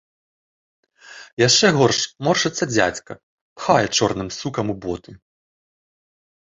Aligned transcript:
Яшчэ 1.47 1.67
горш 1.77 1.99
моршчыцца 2.29 2.63
дзядзька, 2.73 3.11
пхае 3.61 3.87
чорным 3.97 4.29
сукам 4.39 4.67
у 4.77 4.79
боты. 4.87 5.11